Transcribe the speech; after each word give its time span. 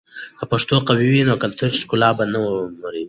که 0.37 0.43
پښتو 0.51 0.75
قوي 0.87 1.07
وي، 1.11 1.21
نو 1.29 1.33
کلتوري 1.43 1.75
ښکلا 1.81 2.09
به 2.17 2.23
ونه 2.25 2.39
مري. 2.81 2.99